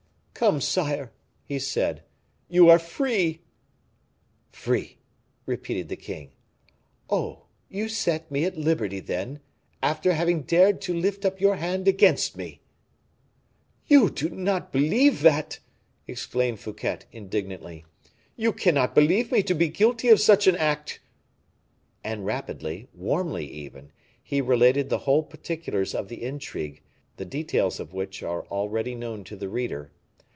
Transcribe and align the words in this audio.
"Come, 0.33 0.59
sire," 0.59 1.11
he 1.45 1.59
said, 1.59 2.01
"you 2.49 2.67
are 2.67 2.79
free." 2.79 3.41
"Free?" 4.49 4.97
repeated 5.45 5.87
the 5.87 5.95
king. 5.95 6.31
"Oh! 7.11 7.43
you 7.69 7.87
set 7.87 8.31
me 8.31 8.43
at 8.45 8.57
liberty, 8.57 8.99
then, 9.01 9.39
after 9.83 10.13
having 10.13 10.41
dared 10.41 10.81
to 10.81 10.95
lift 10.95 11.25
up 11.25 11.39
your 11.39 11.57
hand 11.57 11.87
against 11.87 12.35
me." 12.37 12.59
"You 13.85 14.09
do 14.09 14.29
not 14.31 14.71
believe 14.71 15.21
that!" 15.21 15.59
exclaimed 16.07 16.59
Fouquet, 16.59 17.01
indignantly; 17.11 17.85
"you 18.35 18.51
cannot 18.51 18.95
believe 18.95 19.31
me 19.31 19.43
to 19.43 19.53
be 19.53 19.67
guilty 19.67 20.07
of 20.07 20.19
such 20.19 20.47
an 20.47 20.55
act." 20.55 20.99
And 22.03 22.25
rapidly, 22.25 22.87
warmly 22.95 23.45
even, 23.45 23.91
he 24.23 24.41
related 24.41 24.89
the 24.89 24.99
whole 25.05 25.21
particulars 25.21 25.93
of 25.93 26.07
the 26.07 26.23
intrigue, 26.23 26.81
the 27.17 27.25
details 27.25 27.79
of 27.79 27.93
which 27.93 28.23
are 28.23 28.47
already 28.47 28.95
known 28.95 29.23
to 29.25 29.35
the 29.35 29.47
reader. 29.47 29.91